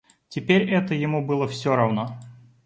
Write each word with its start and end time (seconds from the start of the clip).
Теперь 0.29 0.67
это 0.73 0.95
ему 0.95 1.23
было 1.23 1.47
всё 1.47 1.75
равно. 1.75 2.17